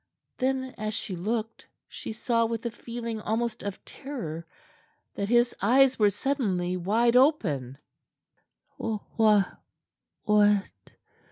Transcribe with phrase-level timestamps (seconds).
[0.39, 4.47] Then, as she looked, she saw with a feeling almost of terror
[5.13, 7.77] that his eyes were suddenly wide open.
[8.79, 9.43] "Wha
[10.25, 10.71] what?"